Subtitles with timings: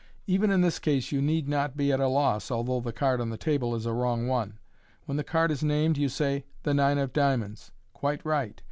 [0.25, 3.29] Even in this case you need not be at a loss, although the card on
[3.29, 4.57] the table is a wrong one.
[5.05, 7.71] When the card is named, you say," The nine of diamonds.
[7.93, 8.59] Quite right